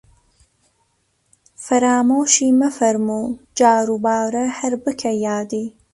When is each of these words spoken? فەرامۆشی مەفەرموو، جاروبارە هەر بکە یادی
فەرامۆشی 1.65 2.49
مەفەرموو، 2.59 3.25
جاروبارە 3.59 4.45
هەر 4.59 4.73
بکە 4.83 5.11
یادی 5.25 5.65